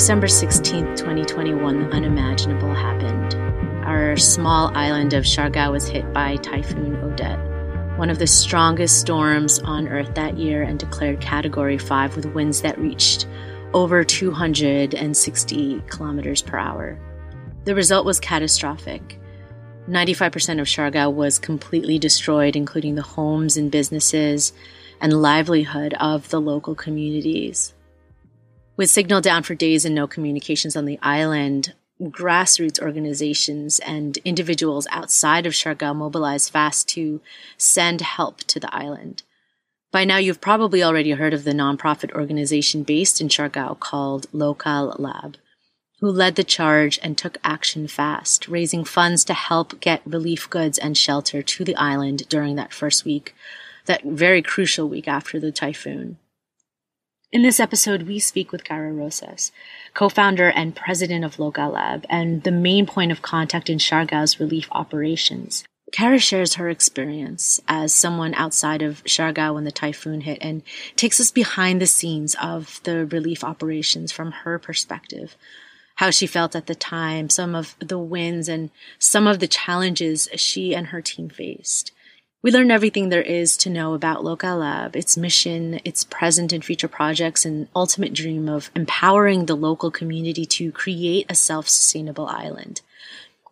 [0.00, 3.34] December 16th, 2021, the unimaginable happened.
[3.84, 9.58] Our small island of Siargao was hit by Typhoon Odette, one of the strongest storms
[9.58, 13.28] on Earth that year and declared Category 5 with winds that reached
[13.74, 16.98] over 260 kilometers per hour.
[17.66, 19.20] The result was catastrophic.
[19.86, 24.54] 95% of Siargao was completely destroyed, including the homes and businesses
[24.98, 27.74] and livelihood of the local communities.
[28.76, 34.86] With signal down for days and no communications on the island, grassroots organizations and individuals
[34.90, 37.20] outside of Siargao mobilized fast to
[37.58, 39.22] send help to the island.
[39.92, 44.98] By now, you've probably already heard of the nonprofit organization based in Siargao called Lokal
[44.98, 45.36] Lab,
[46.00, 50.78] who led the charge and took action fast, raising funds to help get relief goods
[50.78, 53.34] and shelter to the island during that first week,
[53.86, 56.18] that very crucial week after the typhoon.
[57.32, 59.52] In this episode, we speak with Kara Rosas,
[59.94, 64.66] co-founder and president of Lokal Lab and the main point of contact in Siargao's relief
[64.72, 65.62] operations.
[65.92, 70.62] Kara shares her experience as someone outside of Siargao when the typhoon hit and
[70.96, 75.36] takes us behind the scenes of the relief operations from her perspective.
[75.96, 80.28] How she felt at the time, some of the wins and some of the challenges
[80.34, 81.92] she and her team faced.
[82.42, 86.64] We learn everything there is to know about Lokal Lab, its mission, its present and
[86.64, 92.80] future projects, and ultimate dream of empowering the local community to create a self-sustainable island.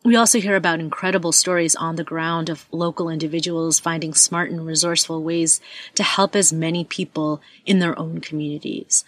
[0.04, 4.64] We also hear about incredible stories on the ground of local individuals finding smart and
[4.64, 5.60] resourceful ways
[5.96, 9.04] to help as many people in their own communities.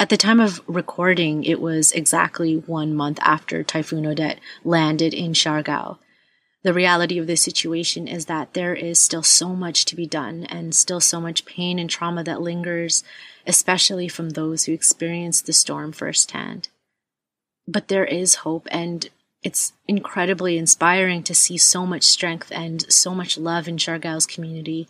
[0.00, 5.34] At the time of recording, it was exactly one month after Typhoon Odette landed in
[5.34, 5.98] Siargao
[6.64, 10.44] the reality of this situation is that there is still so much to be done
[10.44, 13.04] and still so much pain and trauma that lingers,
[13.46, 16.70] especially from those who experienced the storm firsthand.
[17.68, 19.08] But there is hope, and
[19.42, 24.88] it's incredibly inspiring to see so much strength and so much love in Siargao's community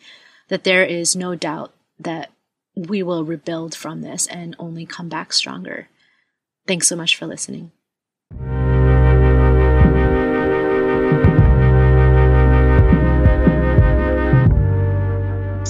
[0.49, 2.31] that there is no doubt that
[2.77, 5.89] we will rebuild from this and only come back stronger.
[6.69, 7.73] Thanks so much for listening.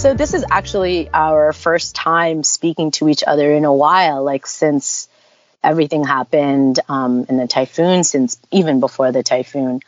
[0.04, 4.46] So this is actually our first time speaking to each other in a while, like
[4.46, 5.08] since
[5.62, 9.80] everything happened um, in the typhoon, since even before the typhoon.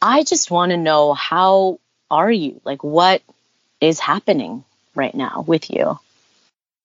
[0.00, 1.80] I just want to know how
[2.10, 2.62] are you?
[2.64, 3.20] Like, what
[3.78, 4.64] is happening
[4.94, 5.98] right now with you?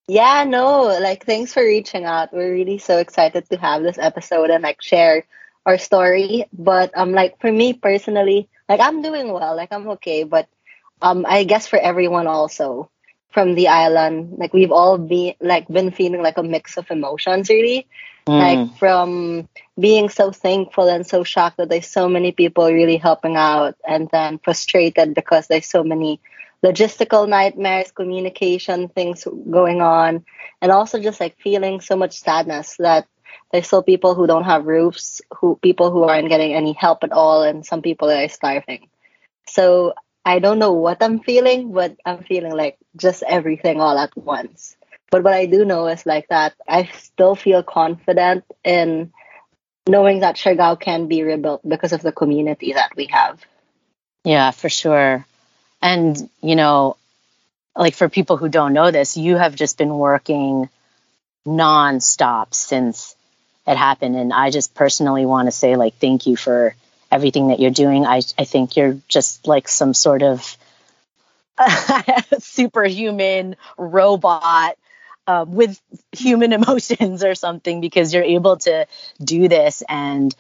[0.10, 2.34] Yeah, no, like thanks for reaching out.
[2.34, 5.24] We're really so excited to have this episode and like share
[5.66, 6.44] our story.
[6.52, 10.50] But um like for me personally, like I'm doing well, like I'm okay, but
[11.02, 12.90] um I guess for everyone also
[13.32, 17.50] from the island, like we've all been like been feeling like a mix of emotions
[17.50, 17.88] really.
[18.26, 18.40] Mm.
[18.40, 19.48] Like from
[19.80, 24.10] being so thankful and so shocked that there's so many people really helping out and
[24.12, 26.20] then frustrated because there's so many
[26.64, 30.26] logistical nightmares, communication things going on,
[30.62, 33.08] and also just like feeling so much sadness that
[33.52, 37.14] there's still people who don't have roofs, who people who aren't getting any help at
[37.14, 38.90] all, and some people are starving.
[39.48, 39.94] So
[40.28, 44.76] I don't know what I'm feeling, but I'm feeling like just everything all at once.
[45.10, 49.14] But what I do know is like that I still feel confident in
[49.88, 53.40] knowing that Siargao can be rebuilt because of the community that we have.
[54.26, 55.26] Yeah, for sure.
[55.82, 56.98] And, you know,
[57.74, 60.68] like for people who don't know this, you have just been working
[61.48, 63.16] nonstop since
[63.66, 64.18] it happened.
[64.18, 66.76] And I just personally want to say, like, thank you for
[67.12, 68.06] everything that you're doing.
[68.06, 70.58] I, I think you're just like some sort of
[72.40, 74.78] superhuman robot
[75.28, 75.80] uh, with
[76.12, 78.88] human emotions or something because you're able to
[79.24, 80.36] do this and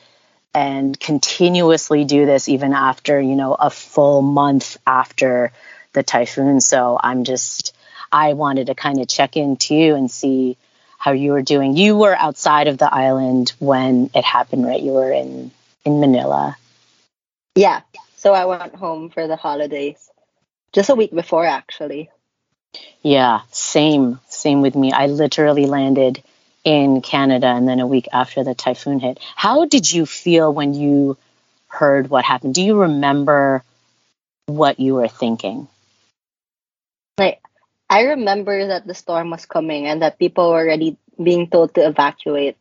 [0.53, 5.51] and continuously do this even after you know a full month after
[5.93, 7.75] the typhoon so i'm just
[8.11, 10.57] i wanted to kind of check in too and see
[10.97, 14.91] how you were doing you were outside of the island when it happened right you
[14.93, 15.51] were in
[15.87, 16.57] in Manila.
[17.55, 17.81] Yeah.
[18.17, 19.97] So I went home for the holidays
[20.73, 22.09] just a week before, actually.
[23.01, 24.19] Yeah, same.
[24.27, 24.91] Same with me.
[24.91, 26.21] I literally landed
[26.65, 29.19] in Canada and then a week after the typhoon hit.
[29.35, 31.17] How did you feel when you
[31.69, 32.53] heard what happened?
[32.53, 33.63] Do you remember
[34.47, 35.69] what you were thinking?
[37.17, 37.41] Like,
[37.89, 41.87] I remember that the storm was coming and that people were already being told to
[41.87, 42.57] evacuate.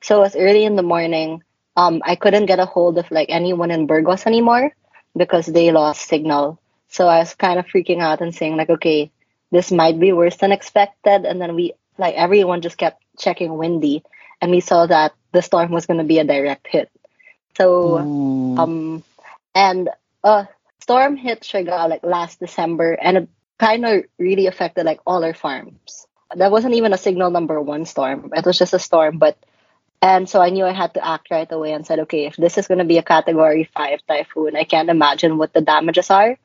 [0.00, 1.42] So it was early in the morning
[1.78, 4.74] um, I couldn't get a hold of like anyone in Burgos anymore
[5.16, 6.58] because they lost signal.
[6.88, 9.12] So I was kind of freaking out and saying like, okay,
[9.52, 11.24] this might be worse than expected.
[11.24, 14.02] And then we like everyone just kept checking Windy,
[14.40, 16.90] and we saw that the storm was going to be a direct hit.
[17.56, 19.04] So, um,
[19.54, 19.88] and
[20.24, 20.46] uh,
[20.80, 23.28] storm hit Siargao like last December, and it
[23.58, 26.06] kind of really affected like all our farms.
[26.34, 28.32] That wasn't even a signal number one storm.
[28.34, 29.38] It was just a storm, but
[30.00, 32.56] and so I knew I had to act right away and said, okay, if this
[32.56, 36.38] is going to be a category five typhoon, I can't imagine what the damages are,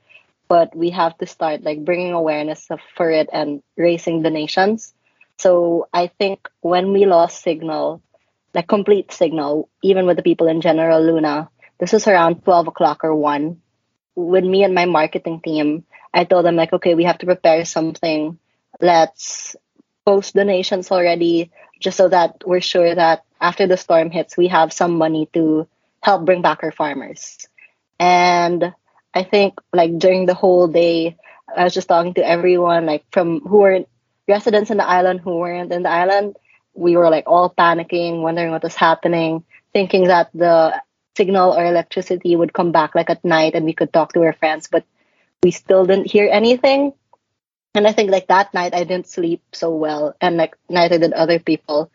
[0.48, 4.94] but we have to start like bringing awareness of, for it and raising donations.
[5.38, 8.02] So I think when we lost signal,
[8.54, 13.04] like complete signal, even with the people in General Luna, this was around 12 o'clock
[13.04, 13.60] or 1.
[14.16, 17.66] With me and my marketing team, I told them, like, okay, we have to prepare
[17.66, 18.38] something.
[18.80, 19.56] Let's
[20.06, 24.72] post donations already, just so that we're sure that after the storm hits, we have
[24.74, 25.68] some money to
[26.02, 27.46] help bring back our farmers.
[28.00, 28.74] And
[29.14, 31.18] I think, like, during the whole day,
[31.56, 33.86] I was just talking to everyone, like, from who were
[34.28, 36.38] residents in the island who weren't in the island.
[36.74, 39.44] We were like all panicking, wondering what was happening,
[39.74, 40.82] thinking that the
[41.16, 44.34] signal or electricity would come back like at night and we could talk to our
[44.34, 44.86] friends, but
[45.44, 46.94] we still didn't hear anything.
[47.76, 51.14] And I think like that night I didn't sleep so well, and like neither did
[51.14, 51.92] other people.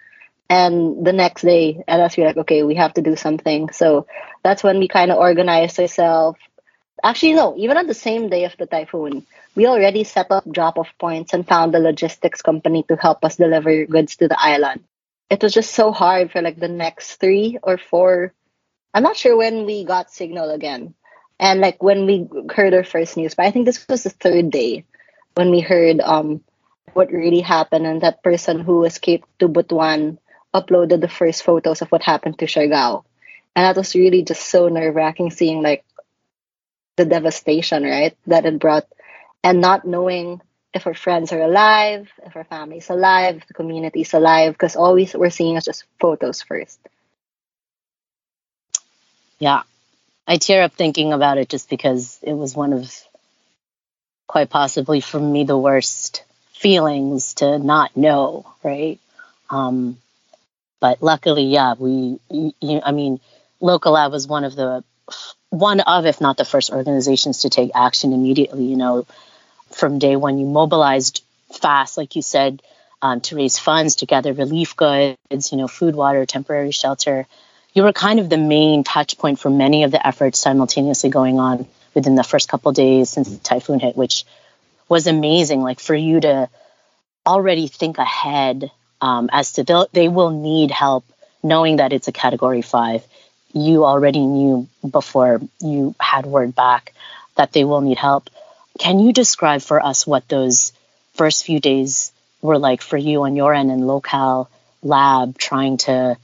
[0.48, 3.70] And the next day, and us we're like, okay, we have to do something.
[3.70, 4.06] So
[4.42, 6.38] that's when we kind of organized ourselves.
[7.04, 10.78] Actually, no, even on the same day of the typhoon, we already set up drop
[10.78, 14.82] off points and found a logistics company to help us deliver goods to the island.
[15.30, 18.32] It was just so hard for like the next three or four.
[18.94, 20.94] I'm not sure when we got signal again.
[21.38, 24.50] And like when we heard our first news, but I think this was the third
[24.50, 24.84] day
[25.34, 26.42] when we heard um
[26.94, 30.18] what really happened and that person who escaped to Butuan
[30.54, 33.04] uploaded the first photos of what happened to Siargao.
[33.54, 35.84] And that was really just so nerve wracking seeing like
[36.96, 38.16] the devastation, right?
[38.26, 38.86] That it brought
[39.42, 40.40] and not knowing
[40.74, 44.94] if our friends are alive, if our family's alive, if the community's alive, because all
[44.94, 46.78] we we're seeing is just photos first.
[49.38, 49.62] Yeah.
[50.26, 52.92] I tear up thinking about it just because it was one of
[54.26, 56.22] quite possibly for me the worst
[56.52, 59.00] feelings to not know, right?
[59.48, 59.96] Um,
[60.80, 63.20] but luckily, yeah, we, you, I mean,
[63.60, 64.84] Lokal Lab was one of the,
[65.50, 69.06] one of, if not the first organizations to take action immediately, you know,
[69.70, 71.22] from day one, you mobilized
[71.60, 72.62] fast, like you said,
[73.02, 77.26] um, to raise funds, to gather relief goods, you know, food, water, temporary shelter.
[77.72, 81.38] You were kind of the main touch point for many of the efforts simultaneously going
[81.38, 84.24] on within the first couple days since the typhoon hit, which
[84.88, 85.60] was amazing.
[85.60, 86.48] Like for you to
[87.26, 91.04] already think ahead um, as to they will need help,
[91.42, 93.04] knowing that it's a category five.
[93.52, 96.92] You already knew before you had word back
[97.36, 98.28] that they will need help.
[98.78, 100.72] Can you describe for us what those
[101.14, 104.48] first few days were like for you on your end in local
[104.82, 106.16] lab trying to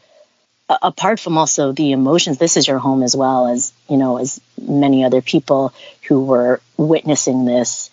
[0.69, 4.41] apart from also the emotions this is your home as well as you know as
[4.61, 5.73] many other people
[6.09, 7.91] who were witnessing this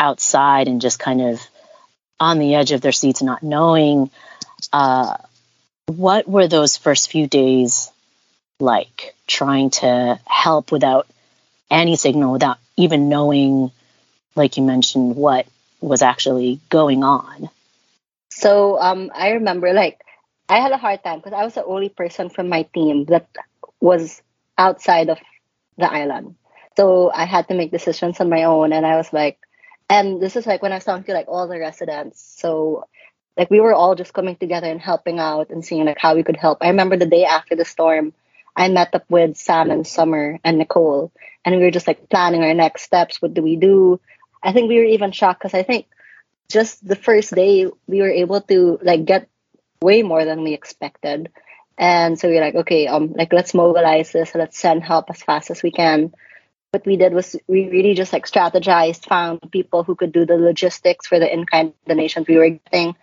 [0.00, 1.40] outside and just kind of
[2.20, 4.10] on the edge of their seats not knowing
[4.72, 5.16] uh,
[5.86, 7.90] what were those first few days
[8.60, 11.06] like trying to help without
[11.70, 13.70] any signal without even knowing
[14.34, 15.46] like you mentioned what
[15.80, 17.50] was actually going on?
[18.30, 20.00] So um, i remember like
[20.48, 23.28] i had a hard time because i was the only person from my team that
[23.80, 24.22] was
[24.56, 25.18] outside of
[25.78, 26.36] the island.
[26.76, 29.38] So i had to make decisions on my own and i was like
[29.88, 32.22] and this is like when i was talking to like all the residents.
[32.38, 32.86] So
[33.36, 36.22] like we were all just coming together and helping out and seeing like how we
[36.22, 36.58] could help.
[36.60, 38.12] I remember the day after the storm
[38.56, 41.10] i met up with sam and summer and nicole
[41.44, 43.20] and we were just like planning our next steps.
[43.20, 44.00] What do we do?
[44.42, 45.86] I think we were even shocked because i think
[46.50, 49.28] just the first day we were able to like get
[49.82, 51.30] way more than we expected.
[51.76, 54.34] And so we are like okay um like let's mobilize this.
[54.34, 56.14] Let's send help as fast as we can
[56.74, 60.36] what we did was we really just like strategized found people who could do the
[60.36, 62.94] logistics for the in-kind donations we were getting.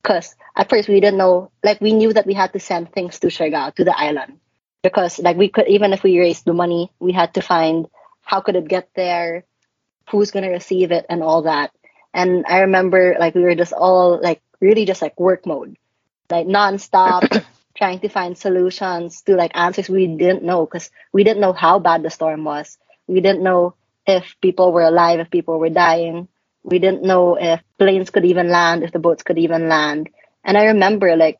[0.00, 3.18] Because at first we didn't know like we knew that we had to send things
[3.18, 4.38] to Siargao to the island.
[4.82, 7.88] Because like we could even if we raised the money we had to find
[8.22, 9.44] how could it get there
[10.10, 11.72] who's going to receive it and all that.
[12.14, 15.76] And i remember like we were just all like really just like work mode.
[16.30, 17.26] Like nonstop
[17.76, 20.64] trying to find solutions to like answers we didn't know.
[20.64, 23.74] Because we didn't know how bad the storm was we didn't know
[24.06, 26.28] if people were alive if people were dying
[26.62, 30.08] we didn't know if planes could even land if the boats could even land
[30.44, 31.38] and i remember like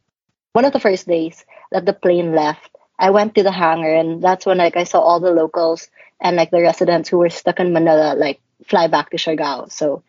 [0.52, 4.23] one of the first days that the plane left I went to the hangar and
[4.23, 5.88] that's when like I saw all the locals
[6.20, 9.70] and like the residents who were stuck in Manila like fly back to Siargao.
[9.70, 10.02] So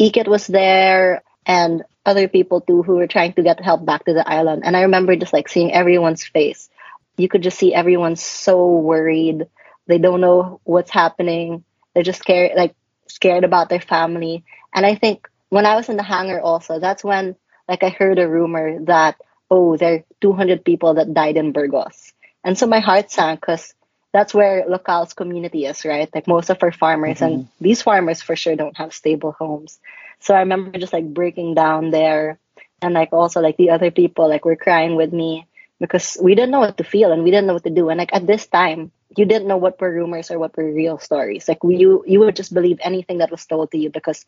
[0.00, 4.14] Ikit was there and other people too who were trying to get help back to
[4.14, 4.62] the island.
[4.64, 6.70] And I remember just like seeing everyone's face.
[7.16, 9.48] You could just see everyone so worried.
[9.88, 11.64] They don't know what's happening.
[11.92, 12.76] They're just scared, like
[13.08, 14.44] scared about their family.
[14.72, 17.34] And I think when I was in the hangar also, that's when
[17.68, 19.16] like I heard a rumor that
[19.50, 22.12] oh, there are 200 people that died in Burgos.
[22.44, 23.74] And so my heart sank because
[24.12, 26.08] that's where Lokal's community is, right?
[26.14, 27.24] Like most of our farmers, mm-hmm.
[27.24, 29.78] and these farmers for sure don't have stable homes.
[30.20, 32.38] So I remember just like breaking down there,
[32.82, 35.46] and like also like the other people like were crying with me
[35.80, 37.88] because we didn't know what to feel and we didn't know what to do.
[37.88, 40.98] And like at this time, you didn't know what were rumors or what were real
[40.98, 41.48] stories.
[41.48, 44.26] Like you you would just believe anything that was told to you because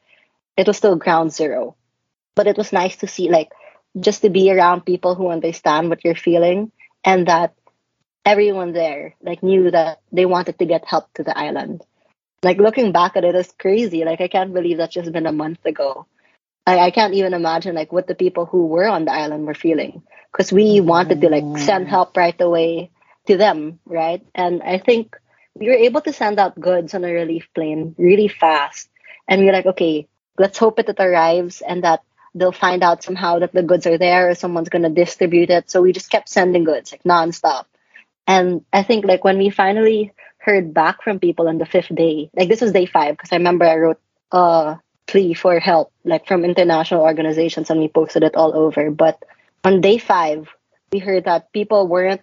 [0.56, 1.76] it was still ground zero.
[2.34, 3.50] But it was nice to see like
[3.98, 6.72] just to be around people who understand what you're feeling
[7.04, 7.54] and that
[8.24, 11.82] everyone there like knew that they wanted to get help to the island.
[12.42, 14.04] Like looking back at it is crazy.
[14.04, 16.06] Like I can't believe that's just been a month ago.
[16.66, 19.54] I, I can't even imagine like what the people who were on the island were
[19.54, 21.90] feeling because we wanted to like send mm.
[21.90, 22.90] help right away
[23.30, 24.26] to them, right?
[24.34, 25.16] And I think
[25.54, 28.88] we were able to send out goods on a relief plane really fast.
[29.28, 32.02] And we are like, okay, let's hope it, it arrives and that
[32.34, 35.70] they'll find out somehow that the goods are there or someone's going to distribute it.
[35.70, 37.66] So we just kept sending goods like nonstop.
[38.26, 42.30] And I think like when we finally heard back from people on the fifth day,
[42.34, 44.00] like this was day five, because I remember I wrote
[44.32, 48.90] a plea for help, like from international organizations, and we posted it all over.
[48.90, 49.22] But
[49.62, 50.48] on day five,
[50.92, 52.22] we heard that people weren't,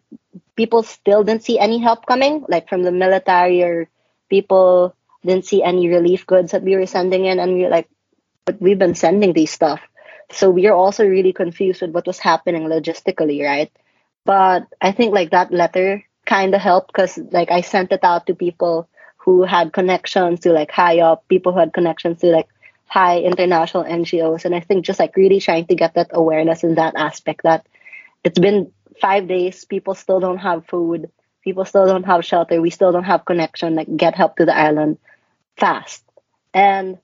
[0.55, 3.89] people still didn't see any help coming, like from the military or
[4.29, 4.95] people
[5.25, 7.39] didn't see any relief goods that we were sending in.
[7.39, 7.89] And we were like,
[8.45, 9.81] but we've been sending these stuff.
[10.31, 13.71] So we are also really confused with what was happening logistically, right?
[14.25, 18.27] But I think like that letter kind of helped because like I sent it out
[18.27, 22.47] to people who had connections to like high up, people who had connections to like
[22.87, 24.43] high international NGOs.
[24.43, 27.65] And I think just like really trying to get that awareness in that aspect that
[28.23, 28.71] it's been
[29.01, 31.11] five days, people still don't have food,
[31.43, 34.55] people still don't have shelter, we still don't have connection, like get help to the
[34.55, 34.97] island
[35.55, 36.03] fast.
[36.53, 36.97] And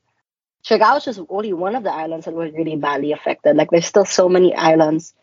[0.66, 3.56] Siargao is just only one of the islands that was really badly affected.
[3.56, 5.14] Like there's still so many islands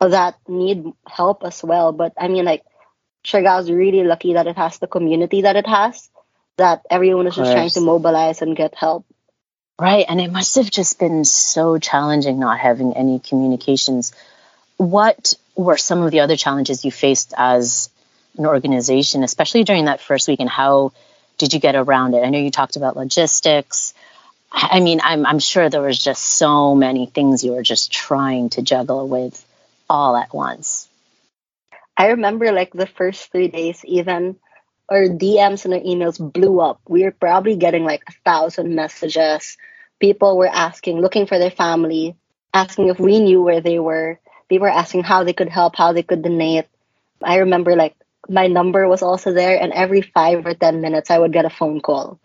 [0.00, 1.92] that need help as well.
[1.92, 2.64] But I mean, like
[3.24, 6.10] Siargao is really lucky that it has the community that it has,
[6.56, 9.06] that everyone is just trying to mobilize and get help.
[9.78, 14.12] Right, and it must have just been so challenging not having any communications.
[14.80, 17.90] What were some of the other challenges you faced as
[18.38, 20.92] an organization, especially during that first week, and how
[21.36, 22.24] did you get around it?
[22.24, 23.92] I know you talked about logistics.
[24.50, 28.48] I mean, I'm, I'm sure there was just so many things you were just trying
[28.50, 29.44] to juggle with
[29.90, 30.88] all at once.
[31.94, 34.36] I remember like the first three days, even
[34.88, 36.80] our DMs and our emails blew up.
[36.88, 39.58] We were probably getting like a thousand messages.
[40.00, 42.16] People were asking, looking for their family,
[42.54, 44.18] asking if we knew where they were.
[44.50, 46.66] They were asking how they could help, how they could donate.
[47.22, 47.96] I remember like
[48.28, 51.50] my number was also there, and every five or 10 minutes, I would get a
[51.50, 52.20] phone call.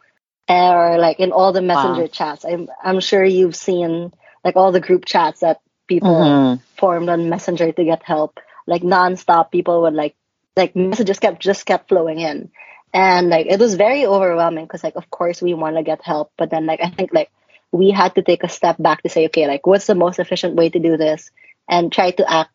[0.49, 2.07] Or like in all the messenger wow.
[2.07, 2.45] chats.
[2.45, 4.11] I'm, I'm sure you've seen
[4.43, 6.61] like all the group chats that people mm-hmm.
[6.77, 8.39] formed on Messenger to get help.
[8.67, 10.15] Like nonstop, people would like
[10.55, 12.51] like messages kept just kept flowing in,
[12.93, 16.31] and like it was very overwhelming because like of course we want to get help,
[16.37, 17.31] but then like I think like
[17.71, 20.55] we had to take a step back to say okay like what's the most efficient
[20.55, 21.29] way to do this
[21.67, 22.51] and try to act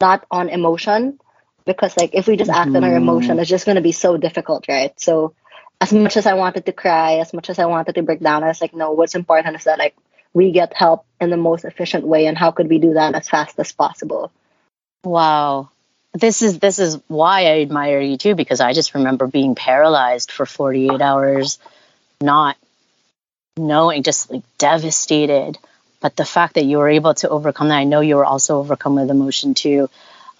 [0.00, 1.18] not on emotion
[1.64, 2.76] because like if we just act mm-hmm.
[2.76, 3.02] on our mm-hmm.
[3.02, 5.34] emotion it's just going to be so difficult right so
[5.80, 8.42] as much as i wanted to cry as much as i wanted to break down
[8.42, 9.96] i was like no what's important is that like
[10.34, 13.28] we get help in the most efficient way and how could we do that as
[13.28, 14.30] fast as possible
[15.04, 15.68] wow
[16.14, 20.30] this is this is why i admire you too because i just remember being paralyzed
[20.32, 21.58] for 48 hours
[22.20, 22.56] not
[23.56, 25.58] knowing just like devastated
[26.00, 28.58] but the fact that you were able to overcome that i know you were also
[28.58, 29.88] overcome with emotion too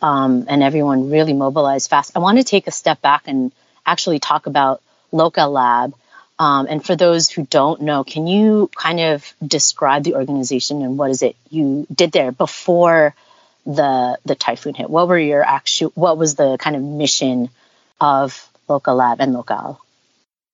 [0.01, 3.53] um, and everyone really mobilized fast i want to take a step back and
[3.87, 5.95] actually talk about Lokal Lab
[6.39, 10.97] um, and for those who don't know, can you kind of describe the organization and
[10.97, 13.15] what is it you did there before
[13.67, 14.89] the the typhoon hit?
[14.89, 15.91] What were your actual?
[15.95, 17.51] What was the kind of mission
[18.01, 19.79] of Lokal Lab and Lokal?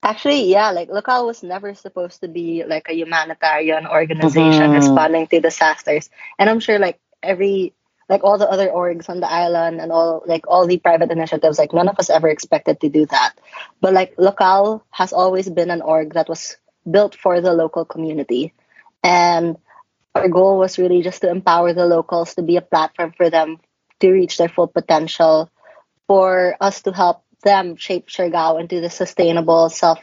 [0.04, 4.74] Actually, yeah, like Lokal was never supposed to be like a humanitarian organization mm-hmm.
[4.74, 7.72] responding to disasters, and I'm sure like every
[8.08, 11.58] like all the other orgs on the island and all like all the private initiatives
[11.58, 13.32] like none of us ever expected to do that.
[13.80, 16.58] But like Lokal has always been an org that was
[16.88, 18.52] built for the local community.
[19.02, 19.56] And
[20.14, 23.58] our goal was really just to empower the locals to be a platform for them
[24.00, 25.50] to reach their full potential
[26.06, 30.00] for us to help them shape Siargao into the sustainable self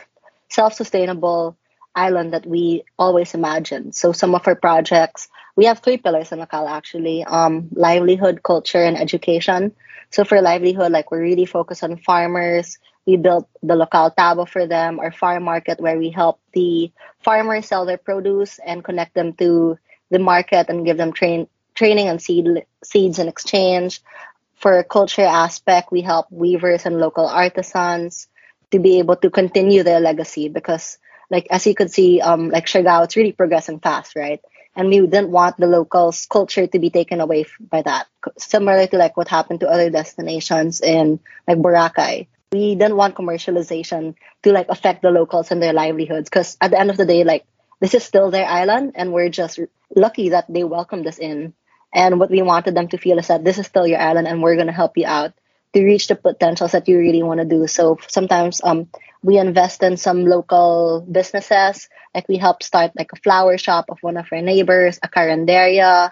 [0.49, 1.57] self-sustainable
[1.95, 6.39] island that we always imagined so some of our projects we have three pillars in
[6.39, 9.73] Lokal actually um, livelihood, culture, and education.
[10.09, 12.77] So for livelihood, like we're really focused on farmers.
[13.05, 16.91] We built the local tabo for them, our farm market, where we help the
[17.23, 19.77] farmers sell their produce and connect them to
[20.09, 22.45] the market and give them train training and seed
[22.83, 24.01] seeds in exchange.
[24.61, 28.27] For a culture aspect, we help weavers and local artisans
[28.69, 30.97] to be able to continue their legacy because
[31.31, 34.41] like as you could see, um, like Siargao, it's really progressing fast, right?
[34.75, 38.07] And we didn't want the locals' culture to be taken away by that.
[38.37, 42.27] Similar to like what happened to other destinations in like Boracay.
[42.51, 46.79] We didn't want commercialization to like affect the locals and their livelihoods because at the
[46.79, 47.45] end of the day, like
[47.79, 49.59] this is still their island and we're just
[49.95, 51.53] lucky that they welcomed us in.
[51.93, 54.41] And what we wanted them to feel is that this is still your island and
[54.41, 55.33] we're gonna help you out
[55.73, 57.67] to reach the potentials that you really want to do.
[57.67, 58.87] So sometimes um
[59.23, 61.89] we invest in some local businesses.
[62.13, 66.11] Like we help start like a flower shop of one of our neighbors, a carinderia,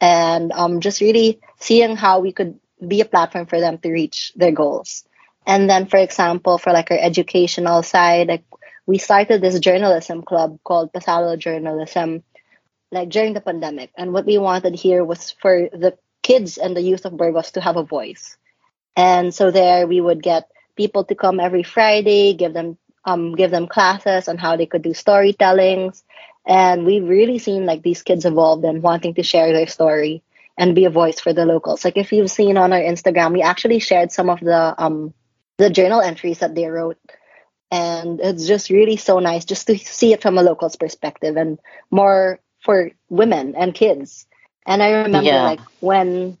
[0.00, 4.32] and um, just really seeing how we could be a platform for them to reach
[4.36, 5.04] their goals.
[5.46, 8.44] And then, for example, for like our educational side, like
[8.86, 12.22] we started this journalism club called Pasalo Journalism,
[12.90, 13.90] like during the pandemic.
[13.96, 17.60] And what we wanted here was for the kids and the youth of Burgos to
[17.60, 18.36] have a voice.
[18.96, 23.50] And so there we would get people to come every Friday, give them um, give
[23.50, 26.02] them classes on how they could do storytellings.
[26.46, 30.22] And we've really seen like these kids evolved and wanting to share their story
[30.58, 31.84] and be a voice for the locals.
[31.84, 35.14] Like if you've seen on our Instagram, we actually shared some of the um
[35.58, 36.98] the journal entries that they wrote.
[37.70, 41.58] And it's just really so nice just to see it from a local's perspective and
[41.90, 44.26] more for women and kids.
[44.66, 45.42] And I remember yeah.
[45.42, 46.36] like when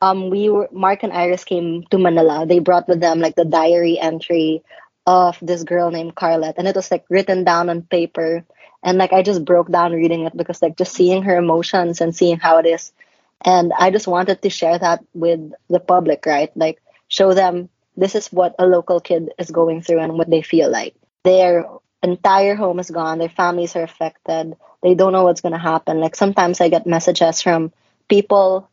[0.00, 2.46] um we were Mark and Iris came to Manila.
[2.46, 4.62] They brought with them like the diary entry
[5.06, 8.44] of this girl named Carlet, and it was like written down on paper.
[8.82, 12.14] And like I just broke down reading it because like just seeing her emotions and
[12.14, 12.92] seeing how it is.
[13.40, 16.54] And I just wanted to share that with the public, right?
[16.56, 20.42] Like show them this is what a local kid is going through and what they
[20.42, 20.94] feel like.
[21.24, 21.64] Their
[22.04, 26.00] entire home is gone, their families are affected, they don't know what's gonna happen.
[26.00, 27.72] Like sometimes I get messages from
[28.08, 28.70] people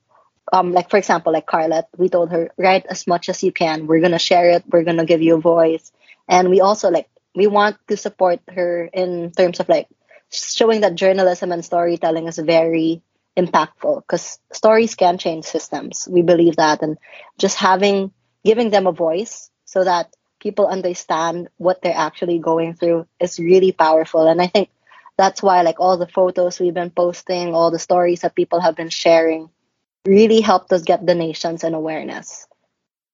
[0.53, 3.87] um, like for example, like Carlet, we told her write as much as you can.
[3.87, 4.63] We're gonna share it.
[4.69, 5.91] We're gonna give you a voice,
[6.27, 9.87] and we also like we want to support her in terms of like
[10.31, 13.01] showing that journalism and storytelling is very
[13.37, 16.07] impactful because stories can change systems.
[16.11, 16.97] We believe that, and
[17.37, 18.11] just having
[18.43, 23.71] giving them a voice so that people understand what they're actually going through is really
[23.71, 24.27] powerful.
[24.27, 24.69] And I think
[25.17, 28.75] that's why like all the photos we've been posting, all the stories that people have
[28.75, 29.49] been sharing
[30.05, 32.47] really helped us get donations and awareness.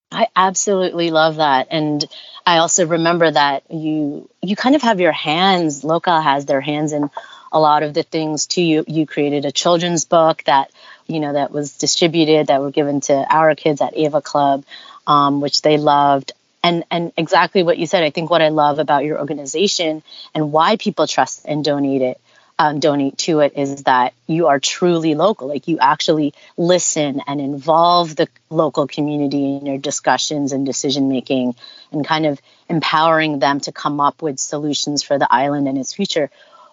[0.09, 1.67] I absolutely love that.
[1.69, 2.03] And
[2.45, 6.93] I also remember that you you kind of have your hands, Lokal has their hands
[6.93, 7.09] in
[7.51, 8.61] a lot of the things too.
[8.61, 10.71] You you created a children's book that,
[11.07, 14.63] you know, that was distributed, that were given to our kids at Ava Club,
[15.05, 16.31] um, which they loved.
[16.67, 20.03] And and exactly what you said, I think what I love about your organization
[20.36, 22.19] and why people trust and donate it
[22.60, 25.47] um, donate to it is that you are truly local.
[25.47, 31.56] Like you actually listen and involve the local community in your discussions and decision making
[31.91, 35.93] and kind of empowering them to come up with solutions for the island and its
[35.93, 36.30] future.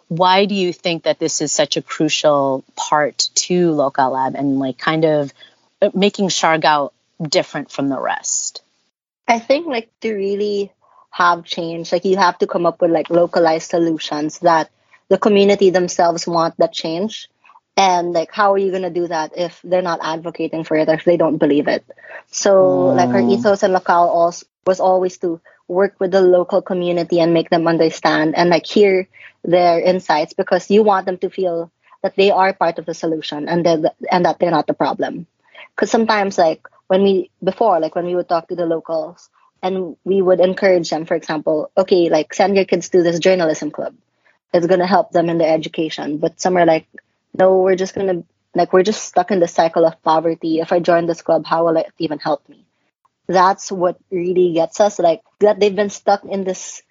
[0.09, 4.59] Why do you think that this is such a crucial part to Lokal Lab and
[4.59, 5.33] like kind of
[5.95, 6.91] making Siargao
[7.23, 8.63] different from the rest?
[9.27, 10.73] I think like to really
[11.11, 14.71] have change, like you have to come up with like localized solutions that
[15.09, 17.29] the community themselves want that change.
[17.77, 20.89] And like how are you going to do that if they're not advocating for it
[20.89, 21.85] or if they don't believe it?
[22.29, 22.97] So mm.
[22.97, 27.35] like our ethos and local also was always to work with the local community and
[27.35, 29.09] make them understand and like hear
[29.43, 31.71] their insights because you want them to feel
[32.03, 35.27] that they are part of the solution and that and that they're not the problem.
[35.75, 39.29] Because sometimes like when we before like when we would talk to the locals
[39.63, 43.71] and we would encourage them for example okay like send your kids to this journalism
[43.79, 43.95] club
[44.55, 46.19] it's going to help them in their education.
[46.19, 46.87] But some are like,
[47.37, 50.61] no, we're just going to, like, we're just stuck in the cycle of poverty.
[50.61, 52.65] If I join this club, how will it even help me?
[53.27, 56.83] That's what really gets us, like, that they've been stuck in this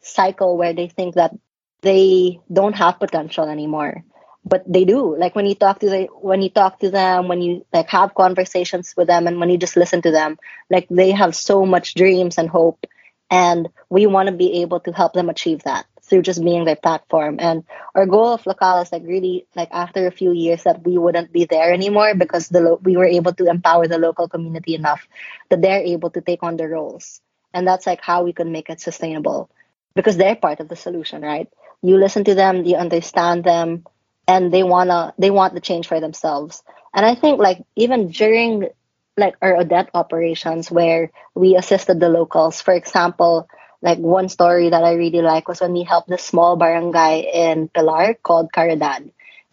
[0.00, 1.34] cycle where they think that
[1.80, 4.04] they don't have potential anymore
[4.44, 7.40] but they do like when you talk to the when you talk to them when
[7.42, 10.38] you like have conversations with them and when you just listen to them
[10.70, 12.86] like they have so much dreams and hope
[13.30, 16.76] and we want to be able to help them achieve that through just being their
[16.76, 17.36] platform.
[17.38, 20.96] And our goal of Lokal is like really like after a few years that we
[20.96, 24.74] wouldn't be there anymore because the lo- we were able to empower the local community
[24.74, 25.06] enough
[25.50, 27.20] that they're able to take on the roles.
[27.52, 29.50] And that's like how we can make it sustainable
[29.94, 31.48] because they're part of the solution, right?
[31.82, 33.84] You listen to them, you understand them,
[34.28, 36.62] and they wanna they want the change for themselves.
[36.94, 38.68] And I think like even during
[39.16, 43.48] like our Odette operations where we assisted the locals, for example,
[43.82, 47.68] like one story that I really like was when we helped the small barangay in
[47.68, 49.10] Pilar called Caridad.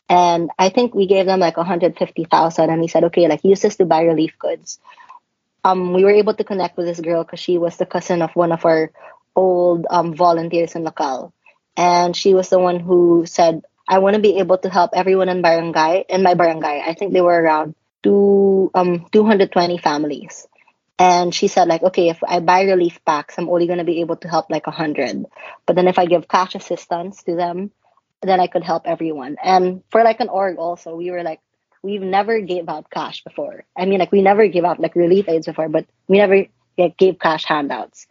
[0.07, 3.77] And I think we gave them like 150,000 and we said, okay, like use this
[3.77, 4.79] to buy relief goods.
[5.63, 8.35] Um, we were able to connect with this girl because she was the cousin of
[8.35, 8.91] one of our
[9.35, 11.31] old um, volunteers in Lokal.
[11.75, 15.29] And she was the one who said, I want to be able to help everyone
[15.29, 16.83] in barangay, in my barangay.
[16.85, 20.47] I think they were around two, um, 220 families.
[20.97, 24.01] And she said, like, okay, if I buy relief packs, I'm only going to be
[24.01, 25.25] able to help like 100.
[25.65, 27.71] But then if I give cash assistance to them,
[28.21, 29.35] then I could help everyone.
[29.43, 31.41] And for like an org also, we were like,
[31.83, 33.65] we've never gave out cash before.
[33.77, 36.45] I mean, like we never gave out like relief aids before, but we never
[36.77, 38.07] like, gave cash handouts.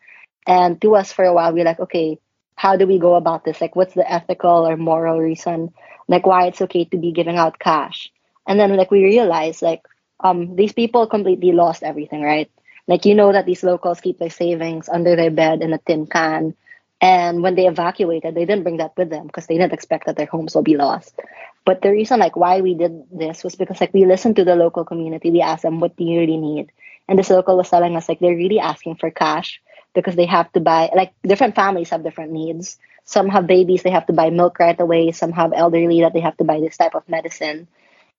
[0.46, 2.18] And to us for a while, we are like, okay,
[2.56, 3.60] how do we go about this?
[3.60, 5.72] Like, what's the ethical or moral reason?
[6.08, 8.10] Like, why it's okay to be giving out cash?
[8.46, 9.82] And then like we realize, like
[10.20, 12.50] um these people completely lost everything, right?
[12.86, 16.06] Like you know that these locals keep their savings under their bed in a tin
[16.06, 16.54] can.
[17.00, 20.16] And when they evacuated, they didn't bring that with them because they didn't expect that
[20.16, 21.18] their homes will be lost.
[21.64, 24.56] But the reason like why we did this was because like we listened to the
[24.56, 25.30] local community.
[25.30, 26.72] We asked them, what do you really need?
[27.08, 29.60] And this local was telling us like they're really asking for cash
[29.94, 32.78] because they have to buy like different families have different needs.
[33.04, 35.12] Some have babies, they have to buy milk right away.
[35.12, 37.68] Some have elderly that they have to buy this type of medicine.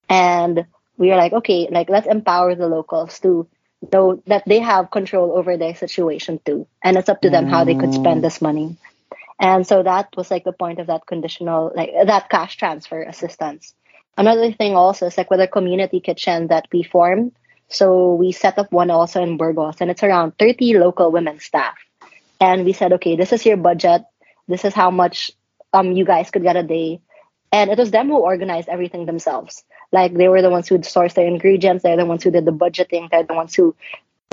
[0.07, 0.65] And
[0.97, 3.47] we are like, okay, like let's empower the locals to
[3.91, 6.67] know that they have control over their situation too.
[6.83, 8.77] And it's up to them how they could spend this money.
[9.39, 13.73] And so that was like the point of that conditional, like that cash transfer assistance.
[14.17, 17.33] Another thing also is like with a community kitchen that we formed.
[17.69, 21.75] So we set up one also in Burgos, and it's around 30 local women staff.
[22.39, 24.03] And we said, okay, this is your budget.
[24.47, 25.31] This is how much
[25.73, 27.01] um you guys could get a day.
[27.51, 29.63] And it was them who organized everything themselves.
[29.91, 31.83] Like they were the ones who sourced their ingredients.
[31.83, 33.09] They're the ones who did the budgeting.
[33.09, 33.75] They're the ones who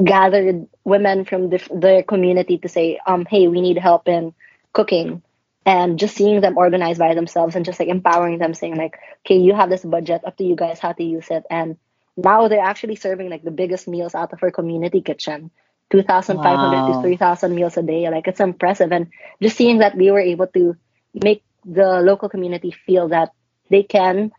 [0.02, 4.34] gathered women from the, the community to say, um, hey, we need help in
[4.72, 5.22] cooking.
[5.64, 9.36] And just seeing them organize by themselves and just like empowering them, saying like, okay,
[9.36, 11.44] you have this budget, up to you guys how to use it.
[11.48, 11.76] And
[12.16, 15.50] now they're actually serving like the biggest meals out of our community kitchen.
[15.90, 17.02] 2,500 wow.
[17.02, 18.08] to 3,000 meals a day.
[18.08, 18.92] Like it's impressive.
[18.92, 19.08] And
[19.42, 20.74] just seeing that we were able to
[21.12, 23.32] make the local community feel that
[23.68, 24.32] they can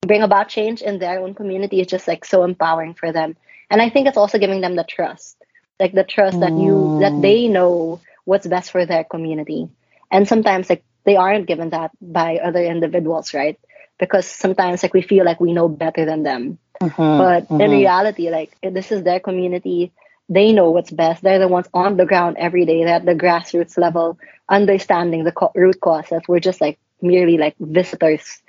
[0.00, 3.36] bring about change in their own community is just like so empowering for them.
[3.70, 5.36] And I think it's also giving them the trust,
[5.80, 6.40] like the trust mm.
[6.40, 9.68] that you that they know what's best for their community.
[10.10, 13.58] And sometimes like they aren't given that by other individuals, right?
[13.98, 16.58] Because sometimes like we feel like we know better than them.
[16.82, 17.60] Mm-hmm, but mm-hmm.
[17.60, 19.92] in reality, like this is their community.
[20.28, 21.22] They know what's best.
[21.22, 22.84] They're the ones on the ground every day.
[22.84, 26.22] They're at the grassroots level, understanding the co- root causes.
[26.28, 28.42] We're just like merely like visitors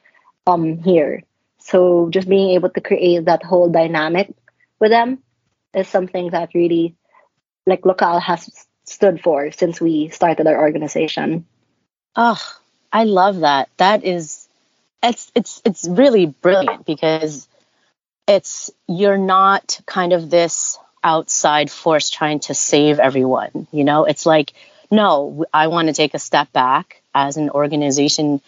[0.47, 1.23] um here
[1.59, 4.33] so just being able to create that whole dynamic
[4.79, 5.19] with them
[5.73, 6.95] is something that really
[7.65, 8.49] like Lokal has
[8.85, 11.45] stood for since we started our organization
[12.15, 12.41] oh
[12.91, 14.47] i love that that is
[15.03, 17.47] it's it's it's really brilliant because
[18.27, 24.05] it's you're not kind of this outside force trying to save everyone you know?
[24.05, 24.53] It's like
[24.89, 28.41] no i want to take a step back as an organization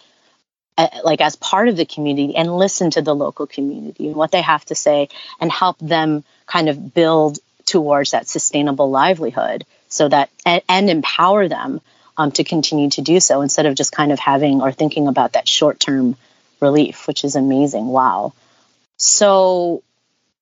[1.04, 4.42] like as part of the community and listen to the local community and what they
[4.42, 10.30] have to say and help them kind of build towards that sustainable livelihood so that
[10.46, 11.82] and, and empower them
[12.18, 15.34] um, to continue to do so instead of just kind of having or thinking about
[15.34, 16.16] that short-term
[16.62, 17.88] relief which is amazing.
[17.88, 18.34] Wow
[19.00, 19.82] so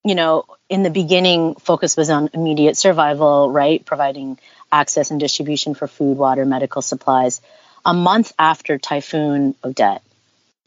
[0.04, 4.38] you know in the beginning focus was on immediate survival right providing
[4.70, 7.40] access and distribution for food water medical supplies
[7.86, 10.02] a month after typhoon odette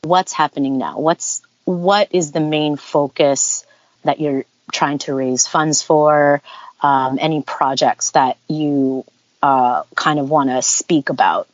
[0.03, 0.99] what's happening now?
[0.99, 3.65] What's what is the main focus
[4.03, 6.41] that you're trying to raise funds for?
[6.81, 9.05] Um, any projects that you
[9.41, 11.47] uh, kind of want to speak about?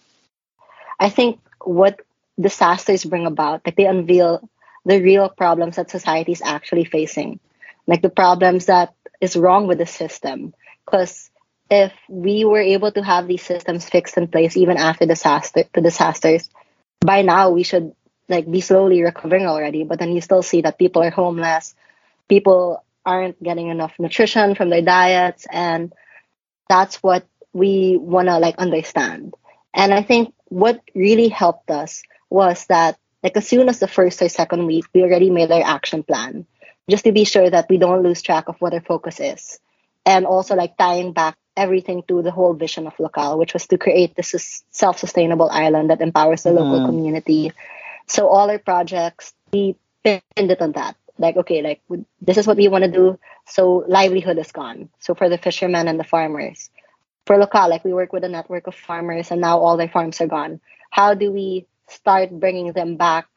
[1.00, 2.00] I think what
[2.40, 4.48] disasters bring about, like they unveil
[4.88, 7.40] the real problems that society is actually facing,
[7.88, 10.54] like the problems that is wrong with the system.
[10.86, 11.30] Because
[11.70, 15.82] if we were able to have these systems fixed in place even after disaster the
[15.82, 16.50] disasters,
[17.02, 17.94] by now we should
[18.30, 21.76] like be slowly recovering already, but then you still see that people are homeless,
[22.30, 25.92] people aren't getting enough nutrition from their diets, and
[26.70, 29.34] that's what we want to like understand.
[29.74, 32.98] And I think what really helped us was that
[33.28, 36.48] like as soon as the first or second week, we already made our action plan
[36.90, 39.60] just to be sure that we don't lose track of what our focus is.
[40.06, 43.78] And also like tying back everything to the whole vision of Lokal, which was to
[43.78, 46.60] create this self-sustainable island that empowers the mm-hmm.
[46.60, 47.52] local community
[48.08, 50.96] so all our projects we pinned it on that.
[51.20, 51.82] Like, okay, like
[52.22, 53.20] this is what we want to do.
[53.48, 54.90] So livelihood is gone.
[55.00, 56.70] So for the fishermen and the farmers,
[57.26, 60.22] for Lokal, like we work with a network of farmers, and now all their farms
[60.22, 60.62] are gone.
[60.92, 63.28] How do we start bringing them back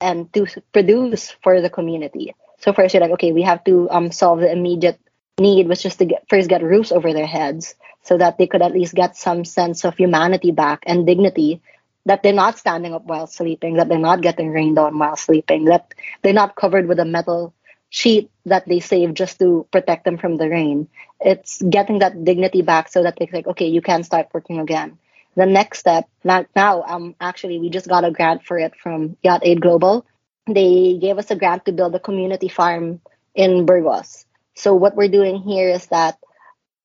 [0.00, 2.34] and to produce for the community?
[2.58, 4.98] So first, you're like, okay, we have to um solve the immediate
[5.38, 8.62] need, was just to get first get roofs over their heads, so that they could
[8.62, 11.60] at least get some sense of humanity back and dignity
[12.06, 15.66] that they're not standing up while sleeping, that they're not getting rained on while sleeping,
[15.66, 17.52] that they're not covered with a metal
[17.90, 20.88] sheet that they save just to protect them from the rain.
[21.20, 24.98] It's getting that dignity back so that they're like, okay, you can start working again.
[25.40, 29.16] The next step, now, now um, actually, we just got a grant for it from
[29.22, 30.04] Yacht Aid Global.
[30.46, 33.00] They gave us a grant to build a community farm
[33.34, 34.26] in Burgos.
[34.54, 36.18] So what we're doing here is that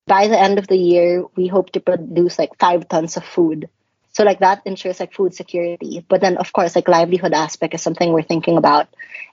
[0.08, 3.70] by the end of the year, we hope to produce like five tons of food
[4.16, 6.06] so like that ensures like food security.
[6.08, 8.88] But then of course like livelihood aspect is something we're thinking about.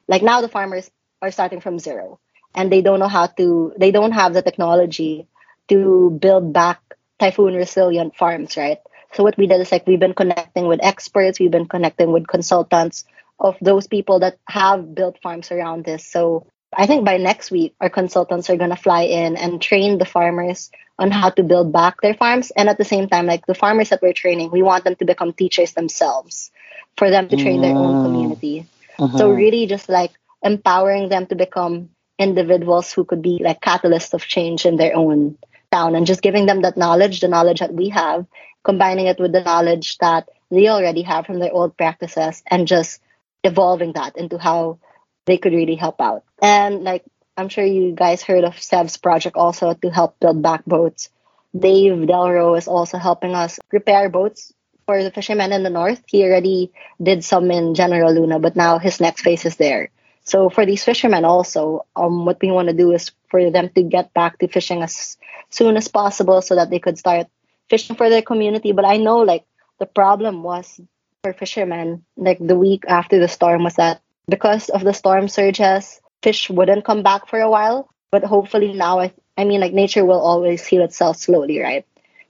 [0.09, 0.91] Like now the farmers
[1.23, 2.19] are starting from zero
[2.55, 5.29] and they don't know how to they don't have the technology
[5.69, 6.81] to build back
[7.21, 8.79] typhoon resilient farms, right?
[9.15, 12.27] So what we did is like we've been connecting with experts, we've been connecting with
[12.27, 13.05] consultants
[13.39, 16.07] of those people that have built farms around this.
[16.07, 19.99] So I think by next week, our consultants are going to fly in and train
[19.99, 22.51] the farmers on how to build back their farms.
[22.57, 25.05] And at the same time, like the farmers that we're training, we want them to
[25.05, 26.51] become teachers themselves
[26.97, 28.05] for them to train their own mm.
[28.05, 28.67] community.
[28.99, 29.19] Uh-huh.
[29.19, 34.23] So, really, just like empowering them to become individuals who could be like catalysts of
[34.23, 35.37] change in their own
[35.73, 38.27] town and just giving them that knowledge, the knowledge that we have,
[38.63, 43.01] combining it with the knowledge that they already have from their old practices and just
[43.45, 44.79] evolving that into how
[45.27, 46.25] they could really help out.
[46.41, 47.05] And like
[47.37, 51.09] I'm sure you guys heard of Sev's project also to help build back boats.
[51.57, 54.53] Dave Delro is also helping us repair boats
[54.87, 56.03] for the fishermen in the north.
[56.07, 56.73] He already
[57.03, 59.91] did some in General Luna, but now his next phase is there.
[60.25, 63.83] So for these fishermen also, um, what we want to do is for them to
[63.83, 65.17] get back to fishing as
[65.51, 67.27] soon as possible so that they could start
[67.73, 68.73] fishing for their community.
[68.73, 69.45] But I know like
[69.81, 70.79] the problem was
[71.25, 75.99] for fishermen, like the week after the storm was that because of the storm surges,
[76.23, 77.89] fish wouldn't come back for a while.
[78.11, 81.87] But hopefully now, I, I mean, like nature will always heal itself slowly, right?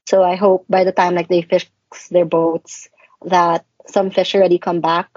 [0.06, 1.66] So I hope by the time like they fix
[2.08, 2.88] their boats,
[3.26, 5.10] that some fish already come back,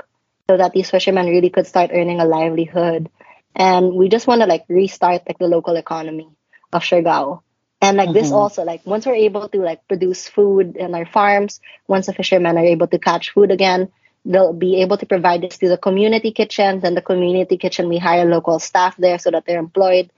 [0.50, 3.10] so that these fishermen really could start earning a livelihood.
[3.54, 6.30] And we just want to like restart like the local economy
[6.74, 7.45] of Siargao.
[7.82, 8.18] And like mm-hmm.
[8.18, 12.14] this also, like once we're able to like produce food in our farms, once the
[12.14, 13.92] fishermen are able to catch food again,
[14.26, 17.98] they'll be able to provide this to the community kitchens and the community kitchen we
[17.98, 20.10] hire local staff there so that they're employed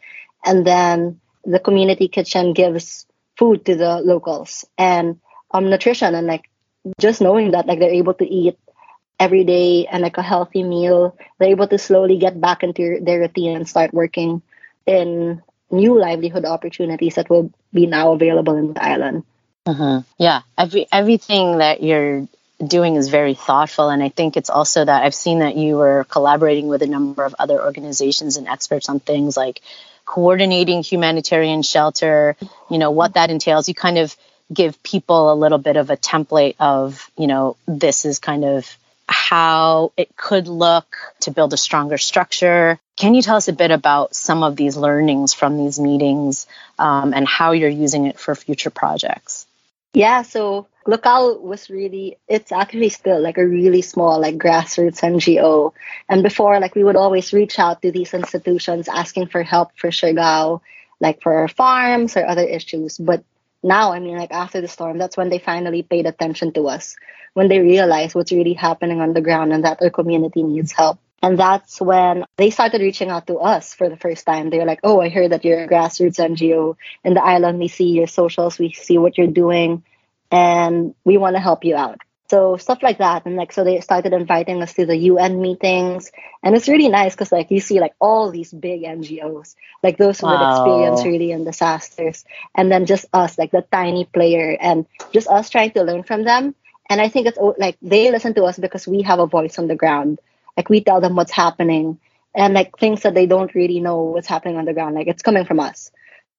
[0.45, 3.05] and then the community kitchen gives
[3.37, 5.19] food to the locals and
[5.51, 6.49] um nutrition and like
[6.99, 8.57] just knowing that like they're able to eat
[9.19, 13.19] every day and like a healthy meal they're able to slowly get back into their
[13.19, 14.41] routine and start working
[14.85, 19.23] in new livelihood opportunities that will be now available in the island
[19.65, 20.01] uh-huh.
[20.17, 22.27] yeah every everything that you're
[22.65, 23.89] doing is very thoughtful.
[23.89, 27.23] And I think it's also that I've seen that you were collaborating with a number
[27.23, 29.61] of other organizations and experts on things like
[30.05, 32.35] coordinating humanitarian shelter,
[32.69, 33.67] you know, what that entails.
[33.67, 34.15] You kind of
[34.51, 38.77] give people a little bit of a template of, you know, this is kind of
[39.07, 42.79] how it could look to build a stronger structure.
[42.97, 47.13] Can you tell us a bit about some of these learnings from these meetings um,
[47.13, 49.45] and how you're using it for future projects?
[49.93, 55.73] Yeah, so Lokal was really, it's actually still like a really small, like grassroots NGO.
[56.09, 59.89] And before, like we would always reach out to these institutions asking for help for
[59.89, 60.61] Siargao,
[60.99, 62.97] like for our farms or other issues.
[62.97, 63.23] But
[63.63, 66.95] now, I mean, like after the storm, that's when they finally paid attention to us,
[67.33, 70.99] when they realized what's really happening on the ground and that our community needs help.
[71.23, 74.49] And that's when they started reaching out to us for the first time.
[74.49, 77.59] They were like, oh, I heard that you're a grassroots NGO in the island.
[77.59, 79.83] We see your socials, we see what you're doing
[80.31, 82.01] and we want to help you out.
[82.29, 83.25] So stuff like that.
[83.25, 86.11] And like, so they started inviting us to the UN meetings.
[86.43, 90.19] And it's really nice because like you see like all these big NGOs, like those
[90.19, 90.33] who wow.
[90.33, 92.25] would experience really in disasters.
[92.53, 96.23] And then just us, like the tiny player and just us trying to learn from
[96.23, 96.53] them.
[96.89, 99.67] And I think it's like they listen to us because we have a voice on
[99.67, 100.19] the ground.
[100.57, 101.99] Like we tell them what's happening
[102.35, 104.95] and like things that they don't really know what's happening on the ground.
[104.95, 105.91] Like it's coming from us.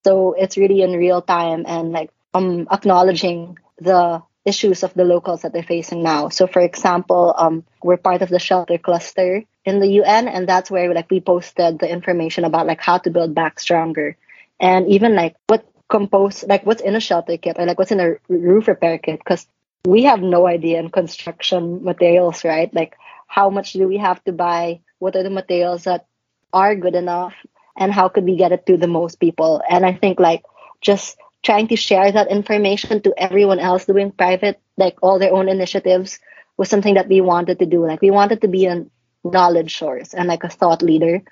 [0.04, 5.42] So it's really in real time and like um acknowledging the issues of the locals
[5.42, 6.28] that they're facing now.
[6.28, 10.70] So, for example, um, we're part of the shelter cluster in the UN, and that's
[10.70, 14.16] where like we posted the information about like how to build back stronger,
[14.60, 18.00] and even like what compose like what's in a shelter kit or like what's in
[18.00, 19.46] a roof repair kit because
[19.86, 22.72] we have no idea in construction materials, right?
[22.74, 22.94] Like
[23.26, 26.06] how much do we have to buy what are the materials that
[26.52, 27.34] are good enough
[27.78, 30.42] and how could we get it to the most people and i think like
[30.80, 35.48] just trying to share that information to everyone else doing private like all their own
[35.48, 36.18] initiatives
[36.56, 37.86] was something that we wanted to do.
[37.86, 38.86] Like we wanted to be a
[39.24, 41.22] knowledge source and like a thought leader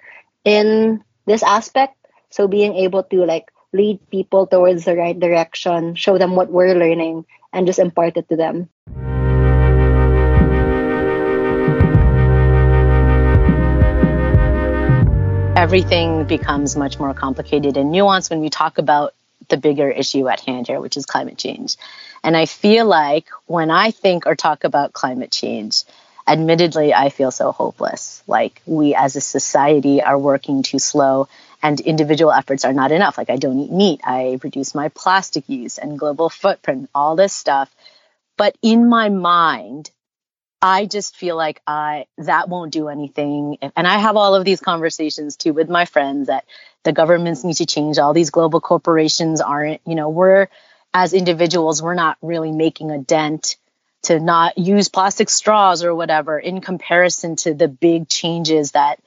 [0.45, 1.97] in this aspect.
[2.31, 6.75] So being able to like lead people towards the right direction show them what we're
[6.75, 8.69] learning and just impart it to them.
[15.57, 19.15] Everything becomes much more complicated and nuanced when we talk about
[19.49, 21.77] the bigger issue at hand here, which is climate change.
[22.23, 25.85] And I feel like when I think or talk about climate change,
[26.27, 28.23] admittedly, I feel so hopeless.
[28.27, 31.29] Like we as a society are working too slow
[31.63, 33.19] and individual efforts are not enough.
[33.19, 37.35] Like I don't eat meat, I reduce my plastic use and global footprint, all this
[37.35, 37.75] stuff.
[38.37, 39.91] But in my mind,
[40.61, 43.59] I just feel like I that won't do anything.
[43.77, 46.45] And I have all of these conversations too with my friends that
[46.87, 47.99] the governments need to change.
[47.99, 50.47] All these global corporations aren't, you know, we're
[50.95, 53.57] as individuals, we're not really making a dent
[54.05, 59.01] to not use plastic straws or whatever in comparison to the big changes that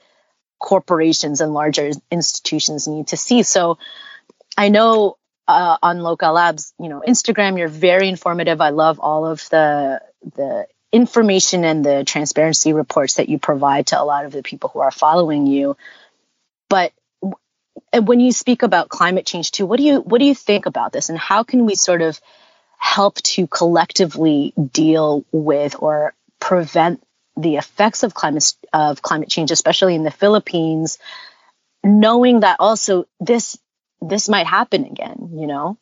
[0.58, 3.42] corporations and larger institutions need to see.
[3.42, 3.78] So
[4.58, 5.16] I know
[5.48, 8.60] uh, on Lokal Lab's, you know, Instagram, you're very informative.
[8.60, 10.02] I love all of the
[10.36, 14.68] the information and the transparency reports that you provide to a lot of the people
[14.68, 15.78] who are following you.
[16.68, 16.92] But
[17.92, 20.92] when you speak about climate change too, what do you what do you think about
[20.92, 22.20] this, and how can we sort of
[22.78, 27.02] help to collectively deal with or prevent
[27.36, 30.98] the effects of climate of climate change, especially in the Philippines,
[31.84, 33.58] knowing that also this
[34.00, 35.78] this might happen again, you know?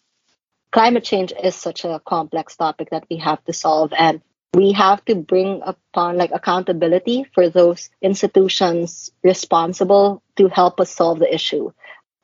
[0.71, 4.21] Climate change is such a complex topic that we have to solve and
[4.55, 11.19] we have to bring upon like accountability for those institutions responsible to help us solve
[11.19, 11.71] the issue.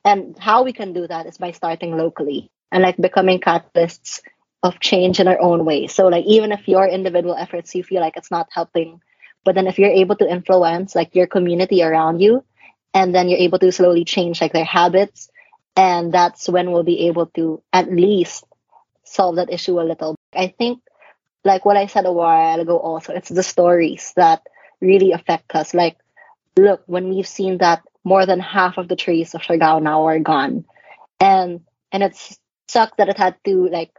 [0.03, 4.21] And how we can do that is by starting locally and like becoming catalysts
[4.63, 5.87] of change in our own way.
[5.87, 9.01] So like even if your individual efforts you feel like it's not helping,
[9.43, 12.43] but then if you're able to influence like your community around you
[12.93, 15.29] and then you're able to slowly change like their habits
[15.75, 18.45] and that's when we'll be able to at least
[19.03, 20.15] solve that issue a little.
[20.33, 20.81] I think
[21.45, 24.41] like what I said a while ago also, it's the stories that
[24.81, 25.73] really affect us.
[25.73, 25.97] Like,
[26.57, 30.19] look, when we've seen that more than half of the trees of Siargao now are
[30.19, 30.65] gone.
[31.19, 33.91] And and it's sucked that it had to like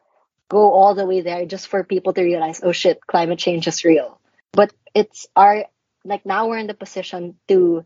[0.49, 3.85] go all the way there just for people to realize, oh shit, climate change is
[3.85, 4.21] real.
[4.53, 5.67] But it's our
[6.05, 7.85] like now we're in the position to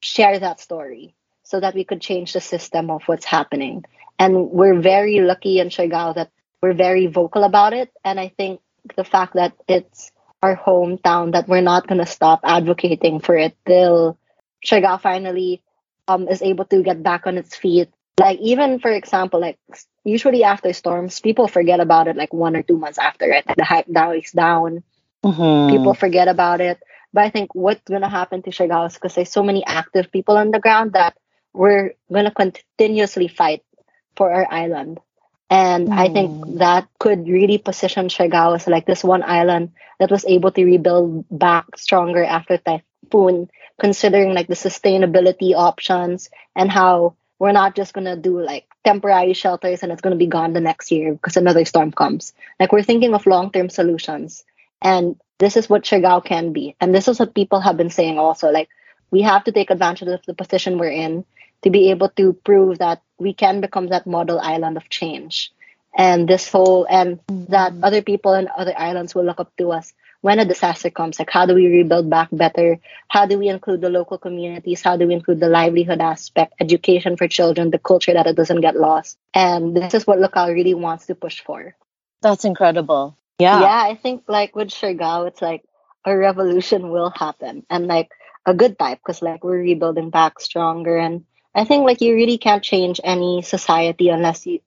[0.00, 3.84] share that story so that we could change the system of what's happening.
[4.18, 7.92] And we're very lucky in Siargao that we're very vocal about it.
[8.04, 8.60] And I think
[8.96, 14.18] the fact that it's our hometown that we're not gonna stop advocating for it till
[14.64, 15.62] Siargao finally
[16.08, 17.88] um is able to get back on its feet.
[18.18, 19.58] Like even for example, like
[20.04, 23.44] usually after storms, people forget about it like one or two months after it.
[23.56, 24.82] The hype now is down.
[25.24, 25.76] Mm-hmm.
[25.76, 26.78] People forget about it.
[27.12, 30.36] But I think what's gonna happen to Siargao is because there's so many active people
[30.36, 31.16] on the ground that
[31.52, 33.62] we're gonna continuously fight
[34.16, 35.00] for our island.
[35.48, 35.96] And mm.
[35.96, 36.58] I think hmm.
[36.58, 41.24] that could really position Siargao as like this one island that was able to rebuild
[41.30, 48.16] back stronger after typhoon, considering like the sustainability options and how we're not just gonna
[48.16, 51.92] do like temporary shelters and it's gonna be gone the next year because another storm
[51.92, 52.32] comes.
[52.58, 54.44] Like we're thinking of long term solutions.
[54.82, 56.74] And this is what Siargao can be.
[56.80, 58.50] And this is what people have been saying also.
[58.50, 58.68] Like
[59.10, 61.24] we have to take advantage of the position we're in
[61.62, 65.52] to be able to prove that we can become that model island of change.
[65.96, 69.94] And this whole and that other people in other islands will look up to us
[70.20, 71.18] when a disaster comes.
[71.18, 72.78] Like how do we rebuild back better?
[73.08, 74.82] How do we include the local communities?
[74.82, 78.60] How do we include the livelihood aspect education for children the culture that it doesn't
[78.60, 79.16] get lost?
[79.32, 81.74] And this is what Lokal really wants to push for.
[82.20, 83.16] That's incredible.
[83.38, 83.60] Yeah.
[83.60, 85.62] Yeah i think like with Siargao it's like
[86.04, 88.10] a revolution will happen and like
[88.46, 91.24] a good type because like we're rebuilding back stronger and
[91.56, 94.60] I think like you really can't change any society unless you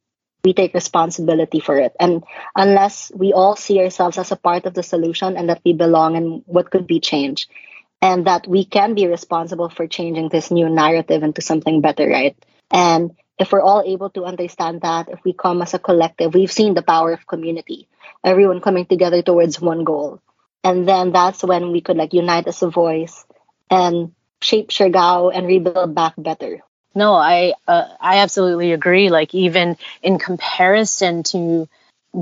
[0.43, 1.93] we take responsibility for it.
[1.99, 2.23] And
[2.55, 6.15] unless we all see ourselves as a part of the solution and that we belong
[6.15, 7.51] in what could be changed
[8.01, 12.37] and that we can be responsible for changing this new narrative into something better right?
[12.71, 16.51] And if we're all able to understand that if we come as a collective we've
[16.51, 17.87] seen the power of community
[18.23, 20.21] everyone coming together towards one goal.
[20.63, 23.25] And then that's when we could like unite as a voice
[23.69, 26.63] and shape Siargao and rebuild back better
[26.95, 29.09] no, I uh, I absolutely agree.
[29.09, 31.67] Like even in comparison to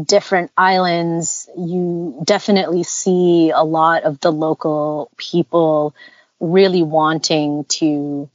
[0.05, 5.95] different islands, you definitely see a lot of the local people
[6.39, 8.29] really wanting to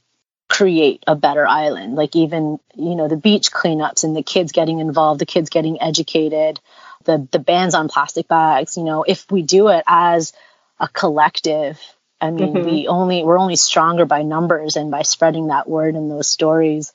[0.49, 1.95] create a better island.
[1.95, 5.81] Like even, you know, the beach cleanups and the kids getting involved, the kids getting
[5.81, 6.59] educated,
[7.05, 10.33] the the bans on plastic bags, you know, if we do it as
[10.79, 11.79] a collective,
[12.23, 12.65] I mean, mm-hmm.
[12.65, 16.93] we only we're only stronger by numbers and by spreading that word and those stories,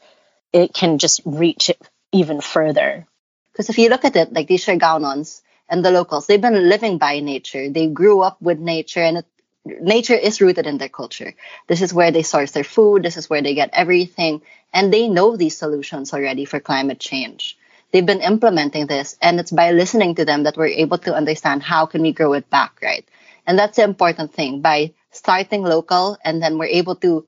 [0.54, 1.70] it can just reach
[2.12, 3.06] even further.
[3.52, 6.96] Because if you look at it, like these Siargaonons and the locals, they've been living
[6.96, 7.68] by nature.
[7.68, 9.26] They grew up with nature and it,
[9.66, 11.34] nature is rooted in their culture.
[11.66, 13.02] This is where they source their food.
[13.02, 14.40] This is where they get everything.
[14.72, 17.58] And they know these solutions already for climate change.
[17.92, 21.62] They've been implementing this and it's by listening to them that we're able to understand
[21.62, 23.04] how can we grow it back, right?
[23.46, 24.62] And that's the important thing.
[24.62, 27.26] By starting local and then we're able to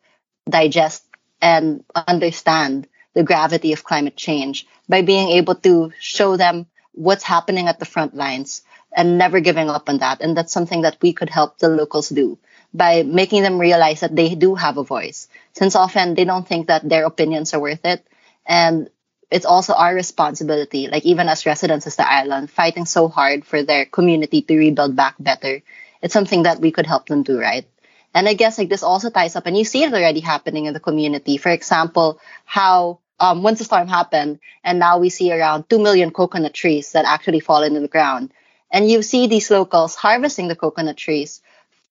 [0.49, 1.05] digest
[1.41, 7.68] and understand the gravity of climate change by being able to show them what's happening
[7.68, 8.62] at the front lines
[8.95, 10.20] and never giving up on that.
[10.20, 12.39] And that's something that we could help the locals do
[12.74, 15.28] by making them realize that they do have a voice.
[15.55, 18.07] Since often they don't think that their opinions are worth it.
[18.47, 18.91] And
[19.31, 23.62] it's also our responsibility, like even as residents of the island, fighting so hard for
[23.62, 25.62] their community to rebuild back better.
[26.03, 27.66] It's something that we could help them do, right?
[28.14, 30.74] And I guess like this also ties up, and you see it already happening in
[30.74, 31.36] the community.
[31.36, 36.11] For example, how um, once the storm happened, and now we see around two million
[36.11, 38.32] coconut trees that actually fall into the ground.
[38.70, 41.42] And you see these locals harvesting the coconut trees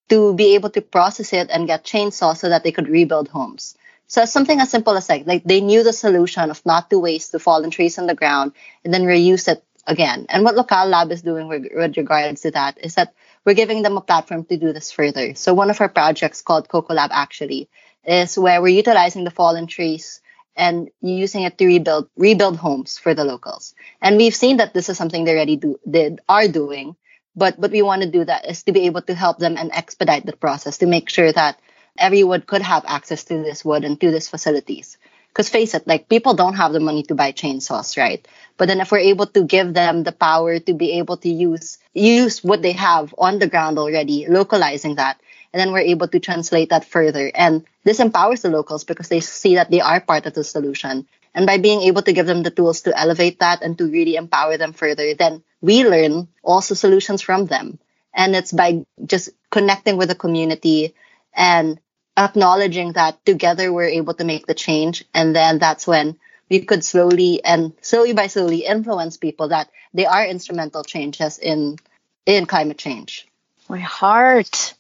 [0.09, 3.75] to be able to process it and get chainsaws so that they could rebuild homes.
[4.07, 7.31] So something as simple as like, like they knew the solution of not to waste
[7.31, 8.53] the fallen trees on the ground
[8.83, 10.25] and then reuse it again.
[10.29, 13.13] And what Lokal Lab is doing with, with regards to that is that
[13.45, 15.35] we're giving them a platform to do this further.
[15.35, 17.69] So one of our projects called Coco Lab actually
[18.05, 20.21] is where we're utilizing the fallen trees
[20.55, 23.73] and using it to rebuild rebuild homes for the locals.
[24.01, 26.95] And we've seen that this is something they already do did are doing.
[27.35, 29.71] But what we want to do that is to be able to help them and
[29.71, 31.59] expedite the process to make sure that
[31.97, 34.97] everyone could have access to this wood and to these facilities.
[35.29, 38.27] Because face it, like people don't have the money to buy chainsaws, right?
[38.59, 41.77] But then if we're able to give them the power to be able to use
[41.93, 45.19] use what they have on the ground already, localizing that,
[45.53, 47.31] and then we're able to translate that further.
[47.33, 51.07] And this empowers the locals because they see that they are part of the solution.
[51.33, 54.17] And by being able to give them the tools to elevate that and to really
[54.17, 57.79] empower them further, then we learn also solutions from them.
[58.13, 60.95] And it's by just connecting with the community
[61.33, 61.79] and
[62.17, 65.05] acknowledging that together we're able to make the change.
[65.13, 66.19] And then that's when
[66.49, 71.77] we could slowly and slowly by slowly influence people that they are instrumental changes in
[72.25, 73.27] in climate change.
[73.67, 74.73] My heart.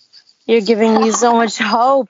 [0.45, 2.09] You're giving me so much hope.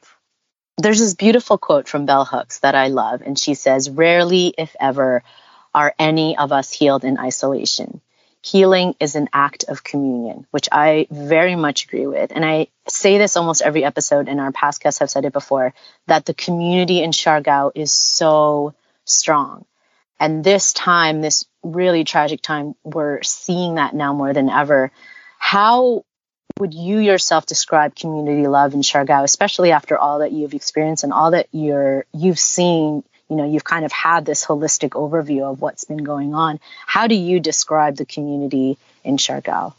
[0.77, 4.73] There's this beautiful quote from Bell Hooks that I love, and she says, Rarely, if
[4.79, 5.23] ever,
[5.75, 7.99] are any of us healed in isolation.
[8.41, 12.31] Healing is an act of communion, which I very much agree with.
[12.33, 15.73] And I say this almost every episode, and our past guests have said it before
[16.07, 18.73] that the community in Siargao is so
[19.09, 19.65] strong.
[20.19, 24.91] And this time, this really tragic time, we're seeing that now more than ever.
[25.37, 26.03] How
[26.59, 31.13] would you yourself describe community love in Siargao, especially after all that you've experienced and
[31.13, 33.03] all that you're you've seen?
[33.29, 36.59] You know, you've kind of had this holistic overview of what's been going on.
[36.85, 39.73] How do you describe the community in Siargao?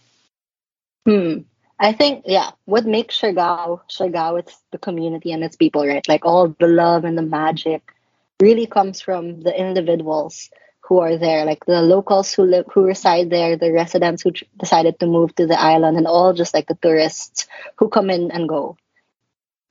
[1.07, 1.39] Hmm.
[1.79, 6.07] I think, yeah, what makes Siargao, Siargao, it's the community and its people, right?
[6.07, 7.83] Like all the love and the magic
[8.41, 13.31] really comes from the individuals who are there, like the locals who live, who reside
[13.31, 16.79] there, the residents who decided to move to the island, and all just like the
[16.83, 18.77] tourists who come in and go.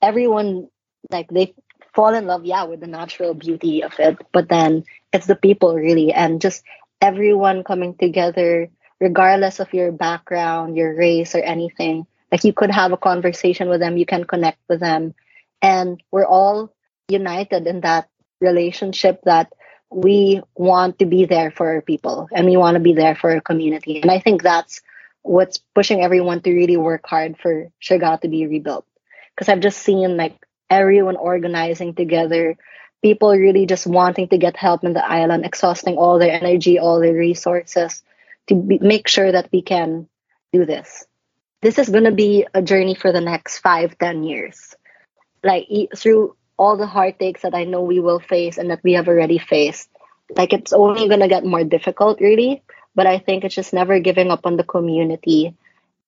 [0.01, 0.69] Everyone,
[1.11, 1.53] like they
[1.93, 5.75] fall in love, yeah, with the natural beauty of it, but then it's the people
[5.75, 6.63] really, and just
[7.01, 8.69] everyone coming together,
[9.01, 12.05] regardless of your background, your race, or anything.
[12.31, 15.15] Like you could have a conversation with them, you can connect with them,
[15.61, 16.71] and we're all
[17.09, 18.07] united in that
[18.41, 19.51] relationship that
[19.91, 23.31] we want to be there for our people and we want to be there for
[23.31, 24.01] our community.
[24.01, 24.81] And I think that's
[25.23, 28.85] what's pushing everyone to really work hard for Siargao to be rebuilt.
[29.35, 30.37] Because I've just seen like
[30.69, 32.55] everyone organizing together,
[33.01, 36.99] people really just wanting to get help in the island, exhausting all their energy, all
[36.99, 38.03] their resources
[38.47, 40.07] to be, make sure that we can
[40.53, 41.05] do this.
[41.61, 44.75] This is going to be a journey for the next five, ten years.
[45.43, 49.07] Like through all the heartaches that I know we will face and that we have
[49.07, 49.89] already faced.
[50.35, 52.61] Like it's only going to get more difficult, really.
[52.93, 55.55] But I think it's just never giving up on the community.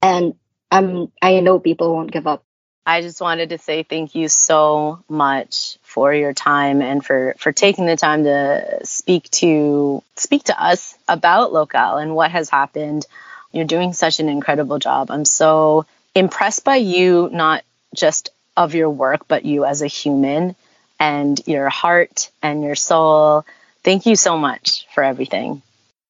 [0.02, 0.36] And
[0.70, 2.44] I'm, I know people won't give up.
[2.86, 7.52] I just wanted to say thank you so much for your time and for, for
[7.52, 13.06] taking the time to speak to speak to us about Lokal and what has happened.
[13.52, 15.12] You're doing such an incredible job.
[15.12, 15.86] I'm so
[16.16, 17.64] impressed by you not
[17.96, 20.56] just of your work, but you as a human
[21.00, 23.46] and your heart and your soul.
[23.84, 25.62] Thank you so much for everything.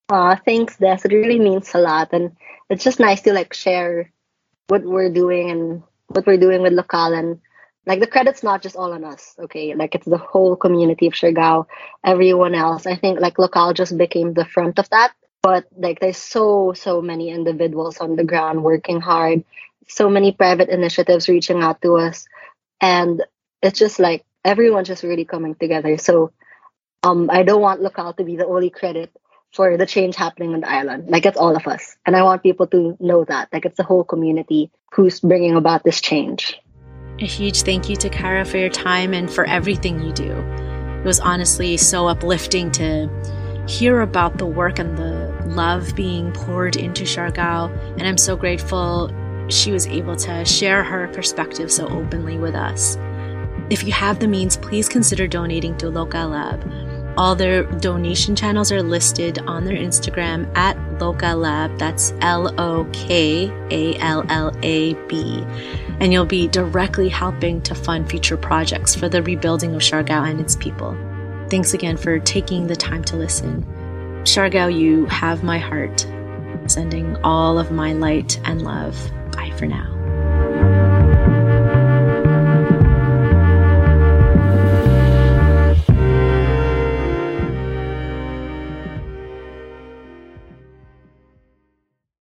[0.09, 0.99] Aw, thanks, Des.
[1.05, 2.09] It really means a lot.
[2.11, 2.35] And
[2.69, 4.11] it's just nice to like share
[4.67, 7.39] what we're doing and what we're doing with Lokal and
[7.85, 9.73] like the credit's not just all on us, okay?
[9.73, 11.65] Like it's the whole community of Siargao,
[12.05, 12.85] everyone else.
[12.85, 15.13] I think like Lokal just became the front of that.
[15.41, 19.43] But like there's so, so many individuals on the ground working hard,
[19.91, 22.25] so many private initiatives reaching out to us.
[22.79, 23.23] And
[23.61, 25.97] it's just like everyone just really coming together.
[25.97, 26.31] So
[27.03, 29.11] um I don't want Lokal to be the only credit
[29.53, 31.09] for the change happening on the island.
[31.09, 31.97] Like it's all of us.
[32.05, 33.49] And I want people to know that.
[33.51, 36.57] Like it's the whole community who's bringing about this change.
[37.19, 40.31] A huge thank you to Kara for your time and for everything you do.
[40.31, 43.09] It was honestly so uplifting to
[43.67, 47.69] hear about the work and the love being poured into Siargao.
[47.97, 49.11] And I'm so grateful
[49.51, 52.97] she was able to share her perspective so openly with us.
[53.69, 57.17] If you have the means, please consider donating to Lokal Lab.
[57.17, 61.77] All their donation channels are listed on their Instagram at Lokal Lab.
[61.77, 65.45] That's L O K A L L A B.
[65.99, 70.39] And you'll be directly helping to fund future projects for the rebuilding of Siargao and
[70.39, 70.97] its people.
[71.49, 73.63] Thanks again for taking the time to listen.
[74.23, 76.07] Siargao, you have my heart.
[76.67, 78.97] Sending all of my light and love.
[79.31, 80.00] Bye for now.